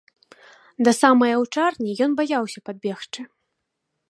[0.87, 3.21] Да самай аўчарні ён баяўся падбегчы.